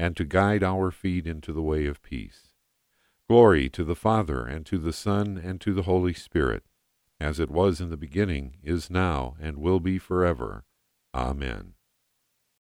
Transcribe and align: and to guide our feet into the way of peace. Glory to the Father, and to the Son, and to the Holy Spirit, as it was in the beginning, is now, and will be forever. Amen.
and 0.00 0.16
to 0.16 0.24
guide 0.24 0.64
our 0.64 0.90
feet 0.90 1.26
into 1.26 1.52
the 1.52 1.60
way 1.60 1.84
of 1.84 2.02
peace. 2.02 2.54
Glory 3.28 3.68
to 3.68 3.84
the 3.84 3.94
Father, 3.94 4.46
and 4.46 4.64
to 4.64 4.78
the 4.78 4.94
Son, 4.94 5.36
and 5.36 5.60
to 5.60 5.74
the 5.74 5.82
Holy 5.82 6.14
Spirit, 6.14 6.64
as 7.20 7.38
it 7.38 7.50
was 7.50 7.82
in 7.82 7.90
the 7.90 7.98
beginning, 7.98 8.56
is 8.62 8.88
now, 8.88 9.36
and 9.38 9.58
will 9.58 9.78
be 9.78 9.98
forever. 9.98 10.64
Amen. 11.14 11.74